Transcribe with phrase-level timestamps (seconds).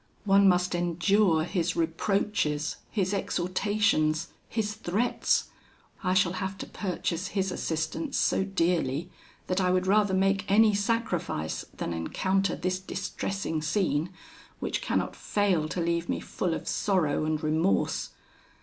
[0.25, 5.49] One must endure his reproaches, his exhortations, his threats:
[6.03, 9.11] I shall have to purchase his assistance so dearly,
[9.45, 14.09] that I would rather make any sacrifice than encounter this distressing scene,
[14.59, 18.09] which cannot fail to leave me full of sorrow and remorse.